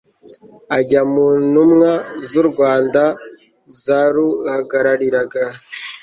[0.77, 1.91] ajya mu ntumwa
[2.29, 3.03] z'u rwanda
[3.83, 5.43] zaruhagarariraga